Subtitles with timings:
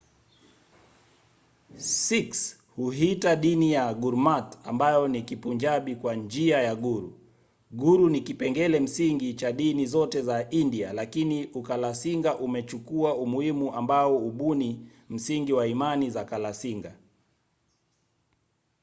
[2.05, 7.13] sikhs huiita dini yao gurmat ambayo ni kipunjabi kwa njia ya guru".
[7.71, 14.89] guru ni kipengele msingi cha dini zote za india lakini ukalasinga umechukua umuhimu ambao hubuni
[15.09, 16.95] msingi wa imani za kalasinga